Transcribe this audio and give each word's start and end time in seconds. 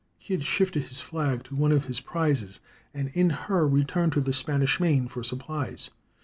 Kidd 0.19 0.43
shifted 0.43 0.81
his 0.85 0.99
flag 0.99 1.43
to 1.43 1.55
one 1.55 1.71
of 1.71 1.85
his 1.85 1.99
prizes, 1.99 2.59
and 2.91 3.09
in 3.09 3.29
her 3.29 3.67
returned 3.67 4.13
to 4.13 4.21
the 4.21 4.33
Spanish 4.33 4.79
main 4.79 5.07
for 5.07 5.21
supplies. 5.21 5.91